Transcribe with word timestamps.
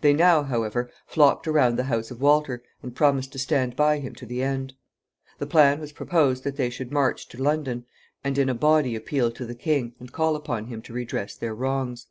They 0.00 0.12
now, 0.12 0.44
however, 0.44 0.92
flocked 1.08 1.48
around 1.48 1.74
the 1.74 1.82
house 1.90 2.12
of 2.12 2.20
Walter, 2.20 2.62
and 2.84 2.94
promised 2.94 3.32
to 3.32 3.38
stand 3.40 3.74
by 3.74 3.98
him 3.98 4.14
to 4.14 4.24
the 4.24 4.40
end. 4.40 4.74
The 5.40 5.46
plan 5.48 5.80
was 5.80 5.90
proposed 5.90 6.44
that 6.44 6.54
they 6.54 6.70
should 6.70 6.92
march 6.92 7.26
to 7.30 7.42
London, 7.42 7.84
and 8.22 8.38
in 8.38 8.48
a 8.48 8.54
body 8.54 8.94
appeal 8.94 9.32
to 9.32 9.44
the 9.44 9.56
king, 9.56 9.96
and 9.98 10.12
call 10.12 10.36
upon 10.36 10.66
him 10.66 10.82
to 10.82 10.92
redress 10.92 11.34
their 11.34 11.52
wrongs. 11.52 12.06